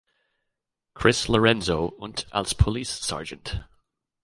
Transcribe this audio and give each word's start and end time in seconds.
Chris 0.95 1.27
Lorenzo 1.29 1.85
und 1.85 2.25
als 2.33 2.55
Police 2.55 3.01
Sgt. 3.07 3.61